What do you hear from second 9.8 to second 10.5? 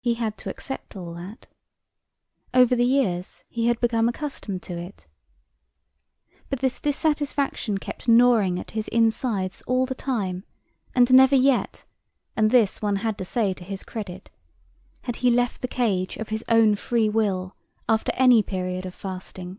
the time